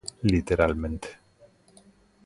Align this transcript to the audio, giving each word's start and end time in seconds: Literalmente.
Literalmente. 0.33 1.09